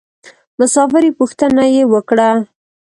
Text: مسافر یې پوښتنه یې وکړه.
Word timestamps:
مسافر 0.59 1.03
یې 1.07 1.17
پوښتنه 1.19 1.63
یې 1.75 1.83
وکړه. 1.93 2.29